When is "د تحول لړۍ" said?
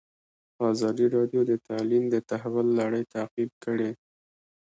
2.13-3.03